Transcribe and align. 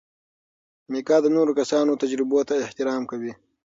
میکا 0.91 1.17
د 1.21 1.25
نورو 1.35 1.51
کسانو 1.59 1.99
تجربو 2.01 2.39
ته 2.49 2.53
احترام 2.65 3.01
کوي. 3.11 3.33